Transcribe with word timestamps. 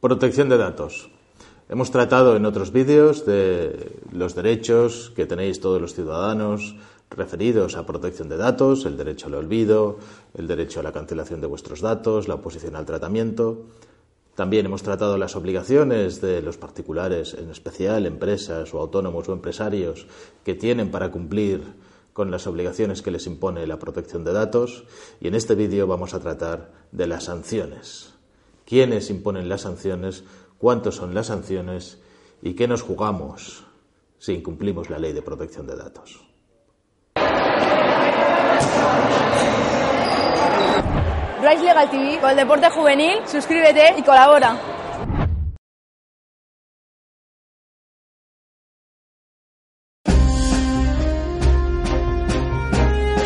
Protección 0.00 0.50
de 0.50 0.58
datos. 0.58 1.08
Hemos 1.70 1.90
tratado 1.90 2.36
en 2.36 2.44
otros 2.44 2.70
vídeos 2.70 3.24
de 3.24 3.98
los 4.12 4.34
derechos 4.34 5.10
que 5.16 5.24
tenéis 5.24 5.58
todos 5.58 5.80
los 5.80 5.94
ciudadanos 5.94 6.76
referidos 7.08 7.76
a 7.76 7.86
protección 7.86 8.28
de 8.28 8.36
datos, 8.36 8.84
el 8.84 8.98
derecho 8.98 9.28
al 9.28 9.34
olvido, 9.36 9.98
el 10.34 10.48
derecho 10.48 10.80
a 10.80 10.82
la 10.82 10.92
cancelación 10.92 11.40
de 11.40 11.46
vuestros 11.46 11.80
datos, 11.80 12.28
la 12.28 12.34
oposición 12.34 12.76
al 12.76 12.84
tratamiento. 12.84 13.64
También 14.34 14.66
hemos 14.66 14.82
tratado 14.82 15.16
las 15.16 15.34
obligaciones 15.34 16.20
de 16.20 16.42
los 16.42 16.58
particulares, 16.58 17.32
en 17.32 17.48
especial 17.48 18.04
empresas 18.04 18.74
o 18.74 18.80
autónomos 18.80 19.30
o 19.30 19.32
empresarios 19.32 20.06
que 20.44 20.54
tienen 20.54 20.90
para 20.90 21.10
cumplir 21.10 21.62
con 22.12 22.30
las 22.30 22.46
obligaciones 22.46 23.00
que 23.00 23.10
les 23.10 23.26
impone 23.26 23.66
la 23.66 23.78
protección 23.78 24.24
de 24.24 24.34
datos. 24.34 24.84
Y 25.22 25.28
en 25.28 25.34
este 25.34 25.54
vídeo 25.54 25.86
vamos 25.86 26.12
a 26.12 26.20
tratar 26.20 26.70
de 26.92 27.06
las 27.06 27.24
sanciones. 27.24 28.15
¿Quiénes 28.66 29.08
imponen 29.08 29.48
las 29.48 29.62
sanciones? 29.62 30.24
cuántos 30.58 30.96
son 30.96 31.14
las 31.14 31.26
sanciones 31.26 31.98
y 32.42 32.54
qué 32.54 32.68
nos 32.68 32.82
jugamos 32.82 33.64
si 34.18 34.34
incumplimos 34.34 34.90
la 34.90 34.98
ley 34.98 35.12
de 35.12 35.22
protección 35.22 35.66
de 35.66 35.76
datos. 35.76 36.22
Rice 41.42 41.62
Legal 41.62 41.90
TV, 41.90 42.18
con 42.20 42.30
el 42.30 42.36
deporte 42.36 42.70
juvenil, 42.70 43.18
suscríbete 43.26 43.94
y 43.98 44.02
colabora. 44.02 44.58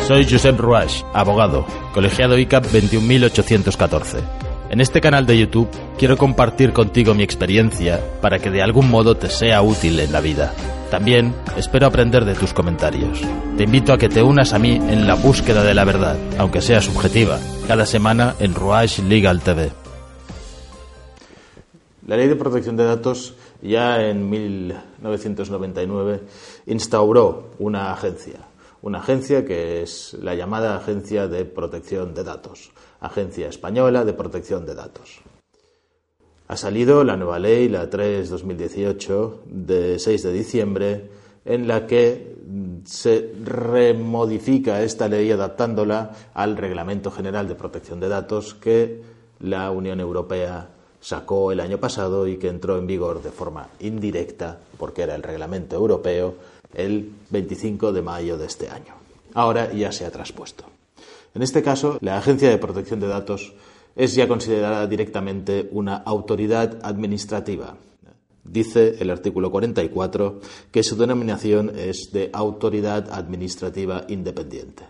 Soy 0.07 0.25
Josep 0.29 0.59
Ruach, 0.59 1.03
abogado, 1.13 1.65
colegiado 1.93 2.37
ICAP 2.37 2.65
21814. 2.65 4.50
En 4.71 4.79
este 4.79 5.01
canal 5.01 5.25
de 5.25 5.37
YouTube 5.37 5.67
quiero 5.99 6.15
compartir 6.15 6.71
contigo 6.71 7.13
mi 7.13 7.23
experiencia 7.23 7.99
para 8.21 8.39
que 8.39 8.49
de 8.49 8.61
algún 8.61 8.89
modo 8.89 9.17
te 9.17 9.29
sea 9.29 9.61
útil 9.61 9.99
en 9.99 10.13
la 10.13 10.21
vida. 10.21 10.53
También 10.89 11.35
espero 11.57 11.87
aprender 11.87 12.23
de 12.23 12.35
tus 12.35 12.53
comentarios. 12.53 13.19
Te 13.57 13.63
invito 13.63 13.91
a 13.91 13.97
que 13.97 14.07
te 14.07 14.23
unas 14.23 14.53
a 14.53 14.59
mí 14.59 14.75
en 14.75 15.07
la 15.07 15.15
búsqueda 15.15 15.65
de 15.65 15.73
la 15.73 15.83
verdad, 15.83 16.15
aunque 16.37 16.61
sea 16.61 16.79
subjetiva, 16.79 17.37
cada 17.67 17.85
semana 17.85 18.35
en 18.39 18.55
Ruach 18.55 18.99
Legal 18.99 19.41
TV. 19.41 19.73
La 22.07 22.15
Ley 22.15 22.29
de 22.29 22.37
Protección 22.37 22.77
de 22.77 22.85
Datos 22.85 23.33
ya 23.61 24.01
en 24.01 24.29
1999 24.29 26.21
instauró 26.67 27.49
una 27.59 27.91
agencia, 27.91 28.39
una 28.81 28.99
agencia 28.99 29.43
que 29.43 29.81
es 29.81 30.13
la 30.21 30.33
llamada 30.33 30.77
Agencia 30.77 31.27
de 31.27 31.43
Protección 31.43 32.13
de 32.13 32.23
Datos 32.23 32.71
Agencia 33.01 33.49
Española 33.49 34.05
de 34.05 34.13
Protección 34.13 34.65
de 34.65 34.75
Datos. 34.75 35.19
Ha 36.47 36.55
salido 36.55 37.03
la 37.03 37.17
nueva 37.17 37.39
ley, 37.39 37.67
la 37.67 37.89
3-2018, 37.89 39.43
de 39.45 39.99
6 39.99 40.23
de 40.23 40.31
diciembre, 40.31 41.09
en 41.43 41.67
la 41.67 41.87
que 41.87 42.35
se 42.85 43.33
remodifica 43.43 44.83
esta 44.83 45.07
ley 45.07 45.31
adaptándola 45.31 46.11
al 46.33 46.57
Reglamento 46.57 47.09
General 47.09 47.47
de 47.47 47.55
Protección 47.55 47.99
de 47.99 48.09
Datos 48.09 48.53
que 48.53 49.01
la 49.39 49.71
Unión 49.71 49.99
Europea 49.99 50.69
sacó 50.99 51.51
el 51.51 51.59
año 51.59 51.79
pasado 51.79 52.27
y 52.27 52.37
que 52.37 52.49
entró 52.49 52.77
en 52.77 52.85
vigor 52.85 53.23
de 53.23 53.31
forma 53.31 53.69
indirecta, 53.79 54.59
porque 54.77 55.01
era 55.01 55.15
el 55.15 55.23
reglamento 55.23 55.75
europeo, 55.75 56.35
el 56.75 57.11
25 57.31 57.91
de 57.91 58.01
mayo 58.01 58.37
de 58.37 58.45
este 58.45 58.69
año. 58.69 58.93
Ahora 59.33 59.71
ya 59.73 59.91
se 59.91 60.05
ha 60.05 60.11
traspuesto. 60.11 60.65
En 61.33 61.41
este 61.41 61.63
caso, 61.63 61.97
la 62.01 62.17
Agencia 62.17 62.49
de 62.49 62.57
Protección 62.57 62.99
de 62.99 63.07
Datos 63.07 63.53
es 63.95 64.15
ya 64.15 64.27
considerada 64.27 64.87
directamente 64.87 65.69
una 65.71 65.95
autoridad 65.95 66.79
administrativa. 66.83 67.77
Dice 68.43 68.95
el 68.99 69.09
artículo 69.09 69.51
44 69.51 70.39
que 70.71 70.83
su 70.83 70.97
denominación 70.97 71.71
es 71.75 72.11
de 72.11 72.29
autoridad 72.33 73.11
administrativa 73.11 74.05
independiente. 74.07 74.83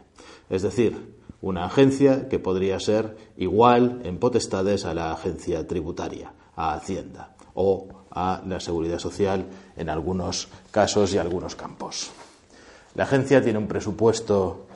Es 0.50 0.62
decir, 0.62 1.16
una 1.42 1.66
agencia 1.66 2.30
que 2.30 2.40
podría 2.40 2.80
ser 2.80 3.18
igual 3.38 4.02
en 4.04 4.18
potestades 4.18 4.86
a 4.86 4.94
la 4.94 5.12
agencia 5.12 5.68
tributaria, 5.68 6.34
a 6.56 6.74
Hacienda 6.74 7.36
o 7.54 7.88
a 8.12 8.42
la 8.48 8.60
Seguridad 8.60 9.00
Social 9.00 9.46
en 9.76 9.90
algunos 9.90 10.48
casos 10.72 11.14
y 11.14 11.18
algunos 11.18 11.56
campos. 11.56 12.12
La 12.96 13.04
agencia 13.04 13.42
tiene 13.42 13.60
un 13.60 13.68
presupuesto 13.68 14.68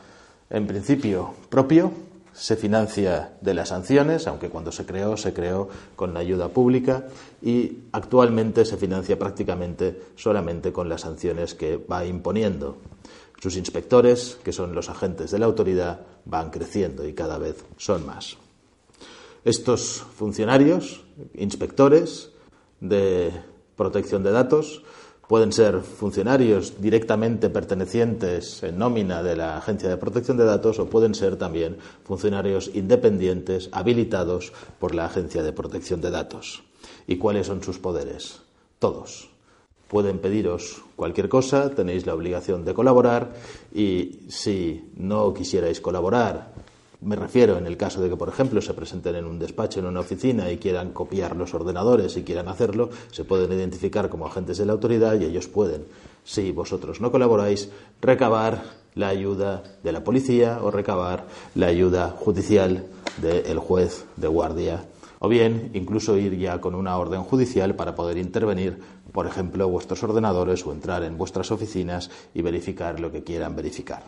en 0.50 0.68
principio 0.68 1.34
propio, 1.50 1.92
se 2.36 2.58
financia 2.58 3.34
de 3.40 3.54
las 3.54 3.70
sanciones, 3.70 4.28
aunque 4.28 4.50
cuando 4.50 4.72
se 4.72 4.86
creó 4.86 5.16
se 5.16 5.34
creó 5.34 5.70
con 5.96 6.14
la 6.14 6.20
ayuda 6.20 6.50
pública 6.50 7.06
y 7.42 7.80
actualmente 7.94 8.66
se 8.66 8.76
financia 8.76 9.18
prácticamente 9.18 10.02
solamente 10.18 10.74
con 10.74 10.90
las 10.90 11.02
sanciones 11.02 11.56
que 11.56 11.78
va 11.78 12.06
imponiendo. 12.06 12.78
Sus 13.42 13.56
inspectores, 13.56 14.38
que 14.44 14.52
son 14.52 14.76
los 14.76 14.90
agentes 14.90 15.32
de 15.32 15.40
la 15.40 15.46
autoridad, 15.46 16.02
van 16.26 16.52
creciendo 16.52 17.08
y 17.08 17.14
cada 17.14 17.38
vez 17.38 17.64
son 17.78 18.06
más. 18.06 18.38
Estos 19.46 20.04
funcionarios, 20.16 21.06
inspectores 21.36 22.32
de 22.82 23.32
protección 23.78 24.24
de 24.24 24.32
datos, 24.32 24.84
Pueden 25.28 25.52
ser 25.52 25.82
funcionarios 25.82 26.80
directamente 26.80 27.50
pertenecientes 27.50 28.62
en 28.62 28.78
nómina 28.78 29.24
de 29.24 29.36
la 29.36 29.58
Agencia 29.58 29.90
de 29.90 29.98
Protección 29.98 30.38
de 30.38 30.46
Datos 30.46 30.78
o 30.78 30.86
pueden 30.86 31.16
ser 31.16 31.36
también 31.36 31.78
funcionarios 32.04 32.70
independientes 32.76 33.70
habilitados 33.72 34.54
por 34.80 34.94
la 34.94 35.06
Agencia 35.06 35.42
de 35.42 35.52
Protección 35.52 36.00
de 36.00 36.12
Datos. 36.12 36.64
¿Y 37.08 37.18
cuáles 37.18 37.48
son 37.48 37.64
sus 37.64 37.80
poderes? 37.80 38.42
Todos. 38.78 39.30
Pueden 39.88 40.20
pediros 40.20 40.84
cualquier 40.96 41.28
cosa, 41.28 41.72
tenéis 41.72 42.06
la 42.06 42.14
obligación 42.14 42.64
de 42.64 42.74
colaborar 42.76 43.34
y 43.74 44.26
si 44.30 44.92
no 44.96 45.34
quisierais 45.34 45.82
colaborar 45.82 46.54
me 47.06 47.16
refiero 47.16 47.58
en 47.58 47.68
el 47.68 47.78
caso 47.78 48.02
de 48.02 48.10
que, 48.10 48.18
por 48.18 48.30
ejemplo, 48.30 48.62
se 48.62 48.74
presenten 48.74 49.16
en 49.16 49.26
un 49.26 49.38
despacho, 49.38 49.80
en 49.80 49.86
una 49.86 50.00
oficina 50.00 50.52
y 50.52 50.58
quieran 50.58 50.92
copiar 50.92 51.36
los 51.36 51.54
ordenadores 51.54 52.18
y 52.18 52.24
quieran 52.24 52.48
hacerlo, 52.48 52.90
se 53.12 53.24
pueden 53.24 53.52
identificar 53.52 54.10
como 54.10 54.26
agentes 54.26 54.58
de 54.58 54.66
la 54.66 54.74
autoridad 54.74 55.20
y 55.20 55.26
ellos 55.26 55.48
pueden, 55.48 55.86
si 56.24 56.52
vosotros 56.52 57.02
no 57.02 57.12
colaboráis, 57.12 57.70
recabar 58.02 58.64
la 58.96 59.10
ayuda 59.10 59.62
de 59.84 59.92
la 59.92 60.04
policía 60.04 60.60
o 60.62 60.72
recabar 60.72 61.28
la 61.54 61.68
ayuda 61.68 62.10
judicial 62.10 62.86
del 63.22 63.60
juez 63.60 64.06
de 64.16 64.28
guardia 64.28 64.86
o 65.20 65.30
bien 65.30 65.72
incluso 65.74 66.18
ir 66.18 66.38
ya 66.38 66.60
con 66.60 66.76
una 66.76 66.98
orden 66.98 67.24
judicial 67.24 67.76
para 67.76 67.96
poder 67.96 68.18
intervenir, 68.18 68.80
por 69.12 69.28
ejemplo, 69.28 69.68
vuestros 69.70 70.04
ordenadores 70.04 70.66
o 70.66 70.72
entrar 70.72 71.04
en 71.04 71.18
vuestras 71.18 71.52
oficinas 71.52 72.10
y 72.34 72.42
verificar 72.42 73.00
lo 73.00 73.12
que 73.12 73.24
quieran 73.24 73.56
verificar. 73.56 74.04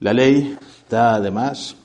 La 0.00 0.12
ley 0.12 0.56
da 0.88 1.16
además 1.16 1.76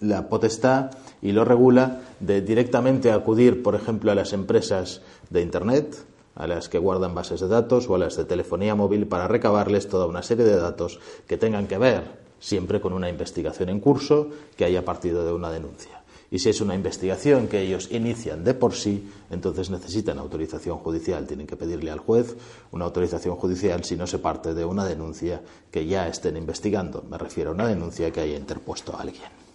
la 0.00 0.28
potestad 0.28 0.90
y 1.22 1.32
lo 1.32 1.44
regula 1.44 2.00
de 2.20 2.40
directamente 2.40 3.12
acudir, 3.12 3.62
por 3.62 3.74
ejemplo, 3.74 4.10
a 4.10 4.14
las 4.14 4.32
empresas 4.32 5.02
de 5.30 5.42
Internet, 5.42 6.04
a 6.34 6.46
las 6.46 6.68
que 6.68 6.78
guardan 6.78 7.14
bases 7.14 7.40
de 7.40 7.48
datos 7.48 7.88
o 7.88 7.94
a 7.94 7.98
las 7.98 8.16
de 8.16 8.24
telefonía 8.24 8.74
móvil 8.74 9.06
para 9.06 9.28
recabarles 9.28 9.88
toda 9.88 10.06
una 10.06 10.22
serie 10.22 10.44
de 10.44 10.56
datos 10.56 10.98
que 11.26 11.36
tengan 11.36 11.66
que 11.66 11.78
ver 11.78 12.20
siempre 12.38 12.80
con 12.80 12.92
una 12.92 13.10
investigación 13.10 13.68
en 13.68 13.80
curso 13.80 14.28
que 14.56 14.64
haya 14.64 14.84
partido 14.84 15.24
de 15.24 15.32
una 15.32 15.50
denuncia. 15.50 16.00
Y 16.32 16.38
si 16.38 16.48
es 16.48 16.60
una 16.60 16.76
investigación 16.76 17.48
que 17.48 17.60
ellos 17.60 17.88
inician 17.90 18.44
de 18.44 18.54
por 18.54 18.74
sí, 18.74 19.10
entonces 19.30 19.68
necesitan 19.68 20.18
autorización 20.18 20.78
judicial. 20.78 21.26
Tienen 21.26 21.46
que 21.46 21.56
pedirle 21.56 21.90
al 21.90 21.98
juez 21.98 22.36
una 22.70 22.84
autorización 22.84 23.34
judicial 23.34 23.82
si 23.82 23.96
no 23.96 24.06
se 24.06 24.20
parte 24.20 24.54
de 24.54 24.64
una 24.64 24.84
denuncia 24.84 25.42
que 25.72 25.86
ya 25.86 26.06
estén 26.06 26.36
investigando. 26.36 27.02
Me 27.10 27.18
refiero 27.18 27.50
a 27.50 27.54
una 27.54 27.66
denuncia 27.66 28.12
que 28.12 28.20
haya 28.20 28.36
interpuesto 28.36 28.96
alguien. 28.96 29.49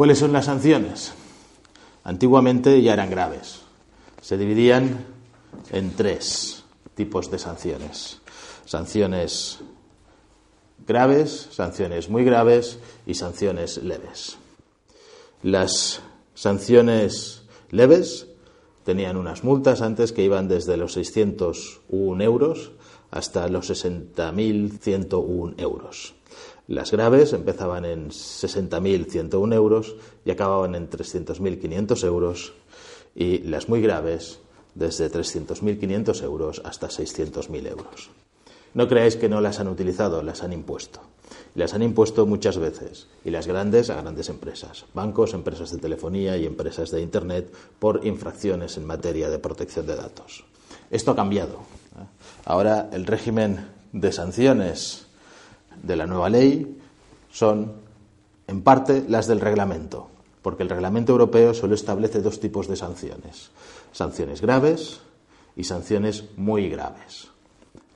¿Cuáles 0.00 0.18
son 0.18 0.32
las 0.32 0.46
sanciones? 0.46 1.12
Antiguamente 2.04 2.80
ya 2.80 2.94
eran 2.94 3.10
graves. 3.10 3.60
Se 4.22 4.38
dividían 4.38 5.04
en 5.70 5.90
tres 5.90 6.64
tipos 6.94 7.30
de 7.30 7.38
sanciones. 7.38 8.22
Sanciones 8.64 9.58
graves, 10.86 11.48
sanciones 11.50 12.08
muy 12.08 12.24
graves 12.24 12.78
y 13.04 13.12
sanciones 13.12 13.76
leves. 13.84 14.38
Las 15.42 16.00
sanciones 16.32 17.42
leves 17.68 18.26
tenían 18.86 19.18
unas 19.18 19.44
multas 19.44 19.82
antes 19.82 20.12
que 20.12 20.24
iban 20.24 20.48
desde 20.48 20.78
los 20.78 20.94
601 20.94 22.24
euros 22.24 22.72
hasta 23.10 23.48
los 23.48 23.68
60.101 23.68 25.60
euros. 25.60 26.14
Las 26.70 26.92
graves 26.92 27.32
empezaban 27.32 27.84
en 27.84 28.10
60.101 28.10 29.54
euros 29.54 29.96
y 30.24 30.30
acababan 30.30 30.76
en 30.76 30.88
300.500 30.88 32.04
euros 32.04 32.52
y 33.12 33.38
las 33.38 33.68
muy 33.68 33.82
graves 33.82 34.38
desde 34.76 35.10
300.500 35.10 36.22
euros 36.22 36.62
hasta 36.64 36.86
600.000 36.86 37.66
euros. 37.66 38.10
No 38.72 38.86
creáis 38.86 39.16
que 39.16 39.28
no 39.28 39.40
las 39.40 39.58
han 39.58 39.66
utilizado, 39.66 40.22
las 40.22 40.44
han 40.44 40.52
impuesto. 40.52 41.00
Las 41.56 41.74
han 41.74 41.82
impuesto 41.82 42.24
muchas 42.24 42.56
veces, 42.56 43.08
y 43.24 43.30
las 43.30 43.48
grandes 43.48 43.90
a 43.90 44.00
grandes 44.00 44.28
empresas, 44.28 44.84
bancos, 44.94 45.34
empresas 45.34 45.72
de 45.72 45.78
telefonía 45.78 46.36
y 46.36 46.46
empresas 46.46 46.92
de 46.92 47.02
Internet, 47.02 47.52
por 47.80 48.06
infracciones 48.06 48.76
en 48.76 48.86
materia 48.86 49.28
de 49.28 49.40
protección 49.40 49.88
de 49.88 49.96
datos. 49.96 50.44
Esto 50.92 51.10
ha 51.10 51.16
cambiado. 51.16 51.58
Ahora 52.44 52.90
el 52.92 53.06
régimen 53.06 53.66
de 53.92 54.12
sanciones 54.12 55.09
de 55.82 55.96
la 55.96 56.06
nueva 56.06 56.28
ley 56.28 56.78
son, 57.30 57.72
en 58.46 58.62
parte, 58.62 59.04
las 59.08 59.26
del 59.26 59.40
reglamento, 59.40 60.08
porque 60.42 60.62
el 60.62 60.68
reglamento 60.68 61.12
europeo 61.12 61.54
solo 61.54 61.74
establece 61.74 62.22
dos 62.22 62.40
tipos 62.40 62.68
de 62.68 62.76
sanciones, 62.76 63.50
sanciones 63.92 64.40
graves 64.40 65.00
y 65.56 65.64
sanciones 65.64 66.24
muy 66.36 66.68
graves. 66.68 67.28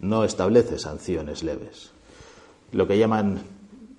No 0.00 0.24
establece 0.24 0.78
sanciones 0.78 1.42
leves. 1.42 1.90
Lo 2.72 2.86
que 2.86 2.98
llaman 2.98 3.42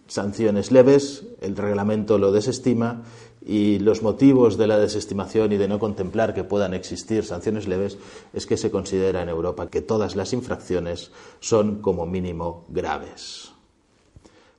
sanciones 0.07 0.71
leves, 0.71 1.25
el 1.41 1.55
reglamento 1.55 2.17
lo 2.17 2.31
desestima 2.31 3.03
y 3.45 3.79
los 3.79 4.01
motivos 4.01 4.57
de 4.57 4.67
la 4.67 4.77
desestimación 4.77 5.51
y 5.51 5.57
de 5.57 5.67
no 5.67 5.79
contemplar 5.79 6.33
que 6.33 6.43
puedan 6.43 6.73
existir 6.73 7.23
sanciones 7.23 7.67
leves 7.67 7.97
es 8.33 8.45
que 8.45 8.57
se 8.57 8.71
considera 8.71 9.21
en 9.21 9.29
Europa 9.29 9.69
que 9.69 9.81
todas 9.81 10.15
las 10.15 10.33
infracciones 10.33 11.11
son 11.39 11.81
como 11.81 12.05
mínimo 12.05 12.65
graves. 12.69 13.54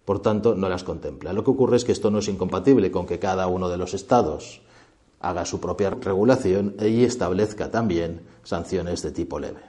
Por 0.06 0.22
tanto, 0.22 0.54
no 0.54 0.68
las 0.68 0.84
contempla. 0.84 1.34
Lo 1.34 1.44
que 1.44 1.50
ocurre 1.50 1.76
es 1.76 1.84
que 1.84 1.92
esto 1.92 2.10
no 2.10 2.20
es 2.20 2.28
incompatible 2.28 2.90
con 2.92 3.06
que 3.06 3.18
cada 3.18 3.48
uno 3.48 3.68
de 3.68 3.76
los 3.76 3.92
estados 3.92 4.62
haga 5.20 5.44
su 5.44 5.60
propia 5.60 5.90
regulación 5.90 6.76
y 6.80 7.02
establezca 7.02 7.72
también 7.72 8.22
sanciones 8.44 9.02
de 9.02 9.10
tipo 9.10 9.40
leve. 9.40 9.60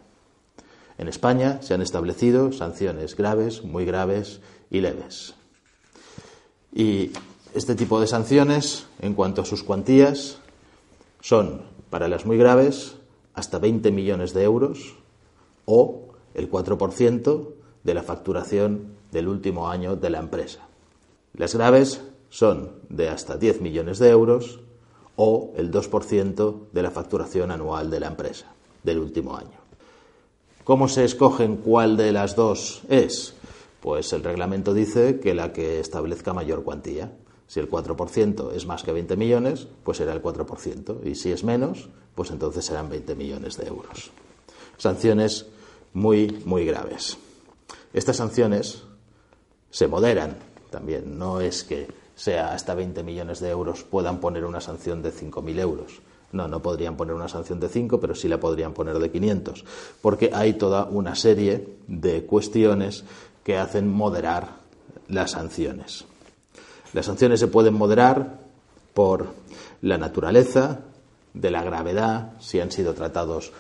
En 1.00 1.08
España 1.08 1.60
se 1.64 1.74
han 1.74 1.82
establecido 1.82 2.52
sanciones 2.52 3.16
graves, 3.16 3.64
muy 3.64 3.84
graves 3.84 4.40
y 4.70 4.82
leves. 4.82 5.34
Y 6.72 7.12
este 7.56 7.74
tipo 7.74 8.00
de 8.00 8.06
sanciones, 8.06 8.86
en 9.02 9.16
cuanto 9.16 9.42
a 9.42 9.46
sus 9.46 9.64
cuantías, 9.64 10.38
son 11.20 11.64
para 11.90 12.08
las 12.08 12.28
muy 12.28 12.38
graves 12.38 12.96
hasta 13.34 13.58
20 13.58 13.92
millones 13.92 14.36
de 14.36 14.44
euros 14.44 14.96
o 15.66 16.10
el 16.36 16.52
4% 16.52 17.48
de 17.84 17.94
la 17.96 18.04
facturación 18.04 18.98
del 19.18 19.28
último 19.28 19.68
año 19.68 19.96
de 19.96 20.12
la 20.12 20.20
empresa. 20.20 20.60
Las 21.34 21.56
graves 21.56 22.02
son 22.30 22.74
de 22.88 23.10
hasta 23.10 23.36
10 23.36 23.62
millones 23.62 23.98
de 23.98 24.12
euros 24.12 24.60
o 25.16 25.54
el 25.58 25.72
2% 25.72 26.70
de 26.72 26.82
la 26.84 26.92
facturación 26.92 27.50
anual 27.50 27.90
de 27.90 28.00
la 28.00 28.10
empresa 28.10 28.46
del 28.84 29.00
último 29.00 29.36
año. 29.36 29.58
¿Cómo 30.64 30.88
se 30.88 31.04
escogen 31.04 31.58
cuál 31.58 31.98
de 31.98 32.12
las 32.12 32.36
dos 32.36 32.84
es? 32.90 33.34
Pues 33.82 34.14
el 34.14 34.24
reglamento 34.24 34.76
dice 34.76 35.20
que 35.20 35.34
la 35.34 35.52
que 35.52 35.80
establezca 35.80 36.32
mayor 36.34 36.64
cuantía. 36.64 37.12
Si 37.48 37.60
el 37.60 37.72
4% 37.72 38.54
es 38.54 38.68
más 38.68 38.84
que 38.84 38.92
20 38.92 39.16
millones, 39.16 39.68
pues 39.84 39.98
será 39.98 40.14
el 40.14 40.22
4%. 40.22 41.04
Y 41.04 41.16
si 41.16 41.32
es 41.32 41.44
menos, 41.44 41.90
pues 42.14 42.30
entonces 42.30 42.66
serán 42.66 42.88
20 42.88 43.16
millones 43.16 43.58
de 43.58 43.66
euros. 43.66 44.12
Sanciones 44.78 45.48
muy, 45.94 46.44
muy 46.46 46.66
graves. 46.66 47.18
Estas 47.94 48.18
sanciones 48.18 48.84
se 49.70 49.88
moderan 49.88 50.38
también. 50.70 51.18
No 51.18 51.42
es 51.42 51.64
que 51.64 51.88
sea 52.16 52.54
hasta 52.54 52.76
20 52.76 53.04
millones 53.04 53.40
de 53.40 53.50
euros 53.50 53.84
puedan 53.84 54.20
poner 54.20 54.46
una 54.46 54.62
sanción 54.62 55.02
de 55.02 55.12
5.000 55.12 55.60
euros. 55.60 56.02
No, 56.32 56.48
no 56.48 56.62
podrían 56.62 56.98
poner 56.98 57.16
una 57.16 57.30
sanción 57.30 57.60
de 57.60 57.70
5, 57.70 58.00
pero 58.00 58.14
sí 58.14 58.28
la 58.28 58.40
podrían 58.40 58.74
poner 58.74 59.00
de 59.00 59.10
500, 59.10 59.64
porque 60.02 60.32
hay 60.34 60.54
toda 60.54 60.86
una 60.86 61.16
serie 61.16 61.78
de 61.88 62.26
cuestiones 62.26 63.06
que 63.44 63.58
hacen 63.58 63.88
moderar 63.88 64.58
las 65.08 65.32
sanciones. 65.32 66.04
Las 66.92 67.06
sanciones 67.06 67.40
se 67.40 67.48
pueden 67.48 67.76
moderar 67.76 68.40
por 68.94 69.28
la 69.82 69.98
naturaleza, 69.98 70.82
de 71.34 71.52
la 71.52 71.64
gravedad, 71.64 72.34
si 72.40 72.60
han 72.60 72.72
sido 72.72 72.94
tratados 72.94 73.52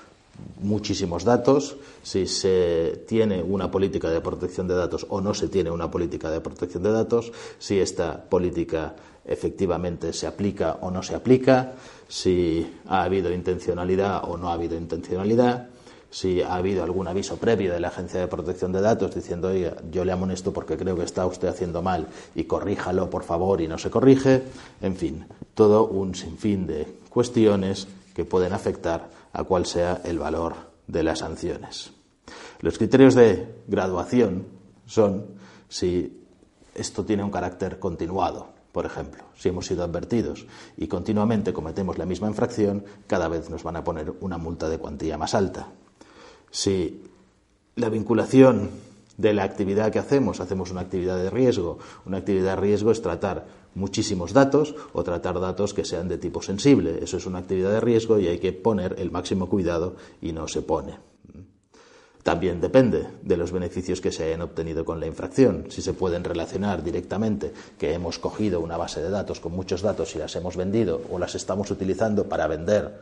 muchísimos 0.60 1.24
datos, 1.24 1.78
si 2.04 2.28
se 2.28 3.04
tiene 3.07 3.42
una 3.42 3.69
política 3.69 4.10
de 4.10 4.22
protección 4.22 4.68
de 4.68 4.75
datos 4.75 5.06
o 5.10 5.22
no 5.22 5.34
se 5.34 5.48
tiene 5.48 5.72
una 5.72 5.89
política 5.89 6.30
de 6.30 6.42
protección 6.42 6.84
de 6.84 6.92
datos, 6.92 7.31
si 7.60 7.80
esta 7.80 8.24
política 8.24 8.95
efectivamente 9.25 10.13
se 10.13 10.28
aplica 10.28 10.78
o 10.81 10.89
no 10.89 11.04
se 11.04 11.16
aplica, 11.16 11.74
si 12.07 12.66
ha 12.88 13.04
habido 13.04 13.31
intencionalidad 13.31 14.24
o 14.30 14.38
no 14.38 14.50
ha 14.50 14.54
habido 14.54 14.78
intencionalidad, 14.78 15.68
si 16.10 16.42
ha 16.42 16.56
habido 16.56 16.83
algún 16.83 17.07
aviso 17.07 17.36
previo 17.36 17.74
de 17.74 17.81
la 17.81 17.90
Agencia 17.90 18.19
de 18.19 18.28
Protección 18.28 18.72
de 18.72 18.81
Datos 18.81 19.13
diciendo, 19.13 19.51
yo 19.92 20.06
le 20.06 20.12
amonesto 20.12 20.54
porque 20.54 20.78
creo 20.78 20.95
que 20.95 21.04
está 21.04 21.25
usted 21.25 21.50
haciendo 21.50 21.81
mal 21.81 22.07
y 22.33 22.45
corríjalo, 22.45 23.10
por 23.10 23.24
favor, 23.24 23.60
y 23.60 23.68
no 23.68 23.78
se 23.78 23.90
corrige. 23.90 24.44
En 24.81 24.95
fin, 24.95 25.25
todo 25.54 25.86
un 25.86 26.16
sinfín 26.16 26.66
de 26.66 26.88
cuestiones 27.10 27.88
que 28.16 28.24
pueden 28.24 28.54
afectar 28.54 29.17
a 29.38 29.44
cuál 29.44 29.68
sea 29.68 30.01
el 30.04 30.18
valor 30.18 30.56
de 30.88 31.04
las 31.04 31.19
sanciones. 31.19 31.92
Los 32.60 32.80
criterios 32.80 33.13
de 33.13 33.62
graduación 33.68 34.48
son 34.88 35.28
si 35.69 36.25
esto 36.74 37.06
tiene 37.06 37.24
un 37.24 37.30
carácter 37.30 37.78
continuado. 37.78 38.50
Por 38.72 38.88
ejemplo, 38.88 39.25
si 39.38 39.50
hemos 39.50 39.68
sido 39.68 39.84
advertidos 39.84 40.48
y 40.75 40.88
continuamente 40.88 41.54
cometemos 41.54 42.00
la 42.00 42.07
misma 42.07 42.28
infracción, 42.28 42.84
cada 43.06 43.28
vez 43.28 43.48
nos 43.51 43.62
van 43.62 43.75
a 43.75 43.84
poner 43.84 44.12
una 44.22 44.39
multa 44.39 44.69
de 44.69 44.80
cuantía 44.80 45.19
más 45.19 45.36
alta. 45.36 45.68
Si 46.50 47.04
la 47.75 47.90
vinculación 47.90 48.72
de 49.18 49.34
la 49.34 49.44
actividad 49.44 49.92
que 49.92 50.00
hacemos, 50.00 50.40
hacemos 50.40 50.72
una 50.72 50.81
actividad 50.81 51.18
de 51.18 51.30
riesgo, 51.30 51.80
una 52.06 52.18
actividad 52.18 52.56
de 52.56 52.62
riesgo 52.62 52.92
es 52.92 53.02
tratar 53.02 53.46
muchísimos 53.74 54.34
datos 54.34 54.75
o 54.94 55.04
tratar 55.04 55.40
datos 55.40 55.74
que 55.74 55.86
sean 55.86 56.08
de 56.08 56.18
tipo 56.18 56.42
sensible. 56.42 57.00
Eso 57.02 57.18
es 57.18 57.25
una 57.25 57.40
actividad 57.40 57.72
de 57.72 57.81
riesgo 57.81 58.19
y 58.19 58.28
hay 58.28 58.40
que 58.40 58.54
poner 58.54 58.96
el 59.00 59.12
máximo 59.12 59.50
cuidado 59.50 59.96
y 60.22 60.34
no 60.34 60.48
se 60.48 60.62
pone. 60.62 60.98
También 62.28 62.60
depende 62.60 63.08
de 63.22 63.38
los 63.38 63.54
beneficios 63.54 64.02
que 64.02 64.12
se 64.12 64.25
hayan 64.25 64.42
obtenido 64.42 64.84
con 64.84 65.00
la 65.00 65.08
infracción. 65.08 65.68
Si 65.69 65.81
se 65.81 65.94
pueden 65.94 66.25
relacionar 66.25 66.84
directamente 66.84 67.54
que 67.80 67.94
hemos 67.94 68.19
cogido 68.19 68.60
una 68.60 68.75
base 68.75 69.02
de 69.02 69.10
datos 69.10 69.40
con 69.40 69.54
muchos 69.54 69.81
datos 69.81 70.14
y 70.14 70.19
las 70.19 70.36
hemos 70.36 70.58
vendido 70.58 71.02
o 71.10 71.19
las 71.19 71.36
estamos 71.36 71.72
utilizando 71.72 72.25
para 72.25 72.48
vender 72.48 73.00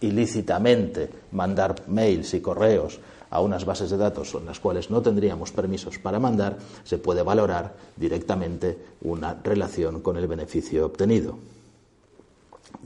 ilícitamente 0.00 1.10
mandar 1.32 1.74
mails 1.88 2.34
y 2.34 2.40
correos 2.40 3.00
a 3.30 3.40
unas 3.40 3.64
bases 3.64 3.90
de 3.90 3.96
datos 3.96 4.34
en 4.34 4.46
las 4.46 4.60
cuales 4.60 4.90
no 4.90 5.02
tendríamos 5.02 5.52
permisos 5.52 5.98
para 5.98 6.18
mandar, 6.18 6.58
se 6.84 6.98
puede 6.98 7.22
valorar 7.22 7.74
directamente 7.96 8.78
una 9.02 9.34
relación 9.42 10.00
con 10.00 10.16
el 10.16 10.26
beneficio 10.26 10.86
obtenido. 10.86 11.38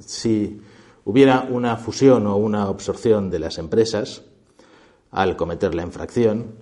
Si 0.05 0.61
hubiera 1.05 1.47
una 1.51 1.77
fusión 1.77 2.27
o 2.27 2.37
una 2.37 2.65
absorción 2.65 3.31
de 3.31 3.39
las 3.39 3.59
empresas 3.59 4.23
al 5.11 5.37
cometer 5.37 5.75
la 5.75 5.83
infracción, 5.83 6.55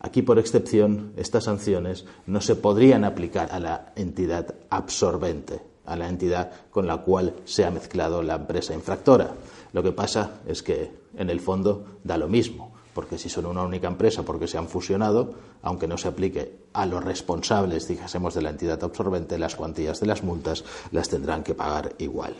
aquí 0.00 0.22
por 0.22 0.38
excepción 0.38 1.12
estas 1.16 1.44
sanciones 1.44 2.04
no 2.26 2.40
se 2.40 2.56
podrían 2.56 3.04
aplicar 3.04 3.50
a 3.52 3.60
la 3.60 3.92
entidad 3.96 4.54
absorbente, 4.68 5.60
a 5.86 5.96
la 5.96 6.08
entidad 6.08 6.50
con 6.70 6.86
la 6.86 6.98
cual 6.98 7.34
se 7.44 7.64
ha 7.64 7.70
mezclado 7.70 8.22
la 8.22 8.34
empresa 8.34 8.74
infractora. 8.74 9.34
Lo 9.72 9.82
que 9.82 9.92
pasa 9.92 10.40
es 10.46 10.62
que 10.62 10.90
en 11.16 11.30
el 11.30 11.40
fondo 11.40 11.98
da 12.02 12.16
lo 12.18 12.28
mismo, 12.28 12.73
porque 12.94 13.18
si 13.18 13.28
son 13.28 13.46
una 13.46 13.62
única 13.62 13.88
empresa 13.88 14.22
porque 14.22 14.46
se 14.46 14.56
han 14.56 14.68
fusionado, 14.68 15.34
aunque 15.62 15.88
no 15.88 15.98
se 15.98 16.08
aplique 16.08 16.58
a 16.72 16.86
los 16.86 17.02
responsables, 17.02 17.88
dijésemos, 17.88 18.34
de 18.34 18.42
la 18.42 18.50
entidad 18.50 18.82
absorbente, 18.82 19.38
las 19.38 19.56
cuantías 19.56 20.00
de 20.00 20.06
las 20.06 20.22
multas 20.22 20.64
las 20.92 21.08
tendrán 21.08 21.42
que 21.42 21.54
pagar 21.54 21.94
igual. 21.98 22.34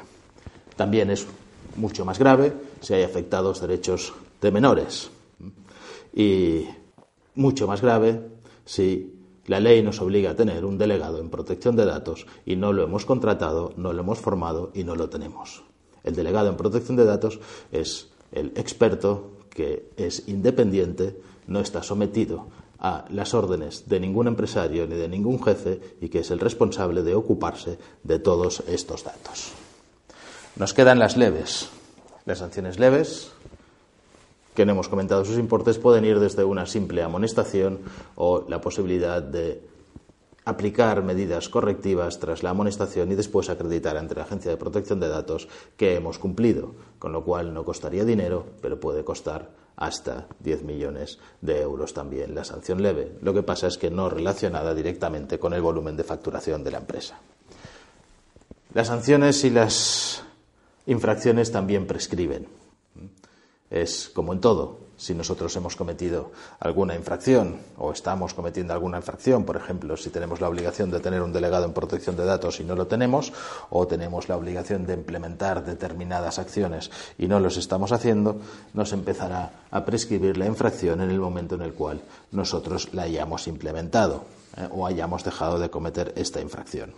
También 0.76 1.10
es 1.10 1.26
mucho 1.76 2.04
más 2.04 2.18
grave 2.18 2.52
si 2.80 2.94
hay 2.94 3.02
afectados 3.02 3.60
derechos 3.60 4.14
de 4.40 4.50
menores 4.50 5.10
y 6.14 6.66
mucho 7.34 7.66
más 7.66 7.82
grave 7.82 8.20
si 8.64 9.12
la 9.46 9.60
ley 9.60 9.82
nos 9.82 10.00
obliga 10.00 10.30
a 10.30 10.36
tener 10.36 10.64
un 10.64 10.78
delegado 10.78 11.18
en 11.18 11.28
protección 11.28 11.76
de 11.76 11.84
datos 11.84 12.26
y 12.46 12.56
no 12.56 12.72
lo 12.72 12.84
hemos 12.84 13.04
contratado, 13.04 13.72
no 13.76 13.92
lo 13.92 14.00
hemos 14.02 14.18
formado 14.18 14.70
y 14.74 14.84
no 14.84 14.94
lo 14.96 15.10
tenemos. 15.10 15.64
El 16.02 16.14
delegado 16.14 16.48
en 16.48 16.56
protección 16.56 16.96
de 16.96 17.04
datos 17.04 17.40
es 17.72 18.08
el 18.32 18.52
experto 18.56 19.32
que 19.54 19.90
es 19.96 20.28
independiente, 20.28 21.16
no 21.46 21.60
está 21.60 21.82
sometido 21.82 22.48
a 22.78 23.06
las 23.10 23.32
órdenes 23.32 23.88
de 23.88 24.00
ningún 24.00 24.26
empresario 24.26 24.86
ni 24.86 24.96
de 24.96 25.08
ningún 25.08 25.42
jefe 25.42 25.80
y 26.00 26.08
que 26.08 26.18
es 26.18 26.30
el 26.30 26.40
responsable 26.40 27.02
de 27.02 27.14
ocuparse 27.14 27.78
de 28.02 28.18
todos 28.18 28.62
estos 28.68 29.04
datos. 29.04 29.52
Nos 30.56 30.74
quedan 30.74 30.98
las 30.98 31.16
leves. 31.16 31.70
Las 32.26 32.38
sanciones 32.38 32.78
leves, 32.78 33.32
que 34.54 34.64
no 34.64 34.72
hemos 34.72 34.88
comentado 34.88 35.24
sus 35.24 35.38
importes, 35.38 35.78
pueden 35.78 36.04
ir 36.04 36.20
desde 36.20 36.44
una 36.44 36.66
simple 36.66 37.02
amonestación 37.02 37.80
o 38.16 38.44
la 38.48 38.60
posibilidad 38.60 39.22
de 39.22 39.62
aplicar 40.44 41.02
medidas 41.02 41.48
correctivas 41.48 42.18
tras 42.20 42.42
la 42.42 42.50
amonestación 42.50 43.10
y 43.12 43.14
después 43.14 43.48
acreditar 43.48 43.96
ante 43.96 44.14
la 44.14 44.22
Agencia 44.22 44.50
de 44.50 44.56
Protección 44.56 45.00
de 45.00 45.08
Datos 45.08 45.48
que 45.76 45.96
hemos 45.96 46.18
cumplido, 46.18 46.74
con 46.98 47.12
lo 47.12 47.24
cual 47.24 47.54
no 47.54 47.64
costaría 47.64 48.04
dinero, 48.04 48.46
pero 48.60 48.78
puede 48.78 49.04
costar 49.04 49.50
hasta 49.76 50.28
10 50.40 50.62
millones 50.62 51.18
de 51.40 51.60
euros 51.60 51.94
también 51.94 52.34
la 52.34 52.44
sanción 52.44 52.82
leve. 52.82 53.12
Lo 53.22 53.34
que 53.34 53.42
pasa 53.42 53.66
es 53.66 53.78
que 53.78 53.90
no 53.90 54.08
relacionada 54.08 54.74
directamente 54.74 55.38
con 55.38 55.52
el 55.52 55.62
volumen 55.62 55.96
de 55.96 56.04
facturación 56.04 56.62
de 56.62 56.70
la 56.70 56.78
empresa. 56.78 57.18
Las 58.72 58.88
sanciones 58.88 59.44
y 59.44 59.50
las 59.50 60.22
infracciones 60.86 61.50
también 61.50 61.86
prescriben. 61.86 62.48
Es 63.70 64.10
como 64.10 64.32
en 64.32 64.40
todo, 64.40 64.83
si 64.96 65.14
nosotros 65.14 65.54
hemos 65.56 65.76
cometido 65.76 66.32
alguna 66.60 66.94
infracción 66.94 67.58
o 67.76 67.92
estamos 67.92 68.34
cometiendo 68.34 68.72
alguna 68.72 68.98
infracción, 68.98 69.44
por 69.44 69.56
ejemplo, 69.56 69.96
si 69.96 70.10
tenemos 70.10 70.40
la 70.40 70.48
obligación 70.48 70.90
de 70.90 71.00
tener 71.00 71.22
un 71.22 71.32
delegado 71.32 71.64
en 71.64 71.72
protección 71.72 72.16
de 72.16 72.24
datos 72.24 72.60
y 72.60 72.64
no 72.64 72.76
lo 72.76 72.86
tenemos, 72.86 73.32
o 73.70 73.86
tenemos 73.86 74.28
la 74.28 74.36
obligación 74.36 74.86
de 74.86 74.94
implementar 74.94 75.64
determinadas 75.64 76.38
acciones 76.38 76.90
y 77.18 77.26
no 77.26 77.40
los 77.40 77.56
estamos 77.56 77.92
haciendo, 77.92 78.40
nos 78.72 78.92
empezará 78.92 79.64
a 79.70 79.84
prescribir 79.84 80.36
la 80.36 80.46
infracción 80.46 81.00
en 81.00 81.10
el 81.10 81.20
momento 81.20 81.54
en 81.54 81.62
el 81.62 81.74
cual 81.74 82.00
nosotros 82.32 82.92
la 82.92 83.02
hayamos 83.02 83.46
implementado 83.48 84.24
eh, 84.56 84.68
o 84.70 84.86
hayamos 84.86 85.24
dejado 85.24 85.58
de 85.58 85.70
cometer 85.70 86.12
esta 86.16 86.40
infracción. 86.40 86.94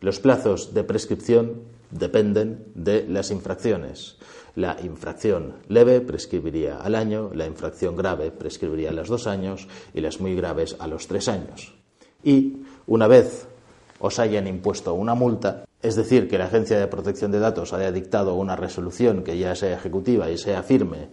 Los 0.00 0.20
plazos 0.20 0.74
de 0.74 0.84
prescripción 0.84 1.62
dependen 1.90 2.66
de 2.74 3.06
las 3.08 3.30
infracciones. 3.30 4.16
La 4.56 4.78
infracción 4.82 5.56
leve 5.68 6.00
prescribiría 6.00 6.78
al 6.78 6.94
año, 6.94 7.30
la 7.34 7.44
infracción 7.44 7.94
grave 7.94 8.30
prescribiría 8.30 8.88
a 8.88 8.92
los 8.94 9.08
dos 9.08 9.26
años 9.26 9.68
y 9.92 10.00
las 10.00 10.18
muy 10.18 10.34
graves 10.34 10.76
a 10.78 10.86
los 10.86 11.06
tres 11.06 11.28
años. 11.28 11.74
Y 12.24 12.62
una 12.86 13.06
vez 13.06 13.46
os 14.00 14.18
hayan 14.18 14.46
impuesto 14.46 14.94
una 14.94 15.14
multa, 15.14 15.66
es 15.82 15.94
decir, 15.94 16.26
que 16.26 16.38
la 16.38 16.46
Agencia 16.46 16.78
de 16.78 16.86
Protección 16.86 17.30
de 17.32 17.38
Datos 17.38 17.74
haya 17.74 17.92
dictado 17.92 18.34
una 18.34 18.56
resolución 18.56 19.24
que 19.24 19.36
ya 19.36 19.54
sea 19.54 19.76
ejecutiva 19.76 20.30
y 20.30 20.38
sea 20.38 20.62
firme, 20.62 21.08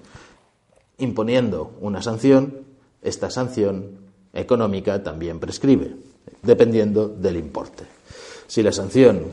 imponiendo 0.99 1.73
una 1.81 2.01
sanción, 2.01 2.61
esta 3.01 3.29
sanción 3.29 3.97
económica 4.31 5.03
también 5.03 5.41
prescribe, 5.41 5.97
dependiendo 6.41 7.09
del 7.09 7.35
importe. 7.35 7.83
Si 8.47 8.63
la 8.63 8.71
sanción 8.71 9.25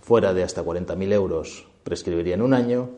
fuera 0.00 0.32
de 0.32 0.42
hasta 0.42 0.64
40.000 0.64 1.12
euros, 1.12 1.66
prescribiría 1.84 2.34
en 2.34 2.42
un 2.42 2.54
año, 2.54 2.88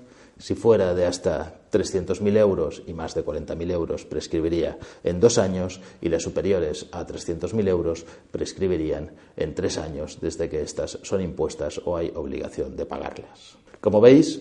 si 0.40 0.54
fuera 0.54 0.94
de 0.94 1.04
hasta 1.04 1.60
300.000 1.70 2.36
euros 2.38 2.82
y 2.86 2.94
más 2.94 3.14
de 3.14 3.24
40.000 3.24 3.70
euros, 3.70 4.04
prescribiría 4.06 4.78
en 5.04 5.20
dos 5.20 5.36
años 5.36 5.80
y 6.00 6.08
las 6.08 6.22
superiores 6.22 6.86
a 6.92 7.06
300.000 7.06 7.68
euros 7.68 8.06
prescribirían 8.30 9.12
en 9.36 9.54
tres 9.54 9.76
años 9.76 10.18
desde 10.20 10.48
que 10.48 10.62
estas 10.62 10.98
son 11.02 11.20
impuestas 11.20 11.80
o 11.84 11.96
hay 11.96 12.10
obligación 12.14 12.74
de 12.74 12.86
pagarlas. 12.86 13.58
Como 13.82 14.00
veis, 14.00 14.40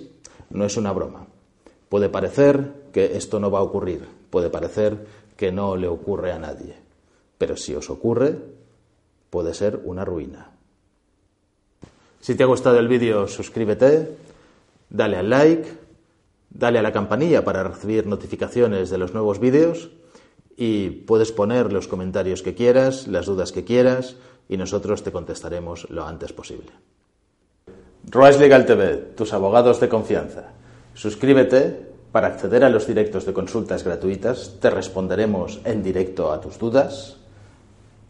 no 0.50 0.65
es 0.65 0.77
una 0.77 0.94
broma. 0.94 1.27
Puede 1.89 2.08
parecer 2.08 2.89
que 2.94 3.18
esto 3.18 3.39
no 3.39 3.51
va 3.51 3.60
a 3.60 3.63
ocurrir, 3.63 4.08
puede 4.29 4.50
parecer 4.50 5.06
que 5.36 5.51
no 5.51 5.75
le 5.75 5.88
ocurre 5.88 6.32
a 6.32 6.39
nadie, 6.39 6.75
pero 7.38 7.58
si 7.58 7.75
os 7.75 7.89
ocurre, 7.89 8.38
puede 9.29 9.53
ser 9.53 9.82
una 9.84 10.06
ruina. 10.06 10.51
Si 12.22 12.36
te 12.36 12.44
ha 12.44 12.48
gustado 12.48 12.79
el 12.79 12.88
vídeo, 12.88 13.27
suscríbete, 13.27 14.15
dale 14.89 15.18
al 15.18 15.29
like 15.29 15.88
Dale 16.50 16.79
a 16.79 16.82
la 16.82 16.91
campanilla 16.91 17.44
para 17.44 17.63
recibir 17.63 18.08
notificaciones 18.08 18.89
de 18.89 18.98
los 18.98 19.13
nuevos 19.13 19.39
vídeos 19.39 19.91
y 20.58 20.89
puedes 20.89 21.32
poner 21.32 21.72
los 21.72 21.88
comentarios 21.88 22.41
que 22.41 22.56
quieras, 22.56 23.08
las 23.08 23.27
dudas 23.27 23.51
que 23.51 23.63
quieras 23.63 24.18
y 24.50 24.58
nosotros 24.58 25.03
te 25.03 25.12
contestaremos 25.12 25.89
lo 25.89 26.06
antes 26.06 26.34
posible. 26.34 26.72
Roas 28.10 28.39
Legal 28.39 28.65
TV, 28.65 28.96
tus 29.15 29.34
abogados 29.34 29.79
de 29.79 29.89
confianza. 29.89 30.51
Suscríbete 30.96 31.88
para 32.12 32.27
acceder 32.27 32.63
a 32.63 32.70
los 32.70 32.88
directos 32.88 33.25
de 33.25 33.34
consultas 33.34 33.84
gratuitas. 33.84 34.56
Te 34.60 34.70
responderemos 34.70 35.62
en 35.63 35.84
directo 35.84 36.32
a 36.32 36.41
tus 36.41 36.58
dudas. 36.58 37.18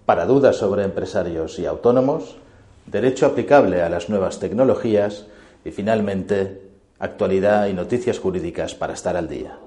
Para 0.05 0.25
dudas 0.25 0.55
sobre 0.55 0.85
empresarios 0.85 1.59
y 1.59 1.65
autónomos, 1.65 2.37
derecho 2.85 3.25
aplicable 3.25 3.81
a 3.81 3.89
las 3.89 4.09
nuevas 4.09 4.39
tecnologías 4.39 5.27
y 5.65 5.71
finalmente 5.71 6.68
actualidad 6.99 7.67
y 7.67 7.73
noticias 7.73 8.19
jurídicas 8.19 8.75
para 8.75 8.93
estar 8.93 9.15
al 9.15 9.27
día. 9.27 9.57